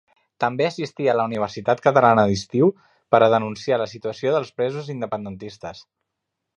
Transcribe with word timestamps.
També 0.43 0.65
assistí 0.69 1.09
a 1.11 1.13
la 1.19 1.25
Universitat 1.29 1.83
Catalana 1.89 2.25
d'Estiu 2.33 2.71
per 3.15 3.21
a 3.27 3.31
denunciar 3.37 3.81
la 3.85 3.91
situació 3.95 4.35
dels 4.39 4.53
presos 4.59 4.93
independentistes. 4.99 5.89